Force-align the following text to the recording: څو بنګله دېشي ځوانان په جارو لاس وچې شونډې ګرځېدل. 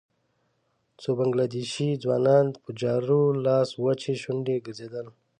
څو 1.01 1.09
بنګله 1.17 1.45
دېشي 1.53 1.89
ځوانان 2.03 2.45
په 2.61 2.69
جارو 2.81 3.21
لاس 3.45 3.69
وچې 3.83 4.13
شونډې 4.21 4.55
ګرځېدل. 4.65 5.07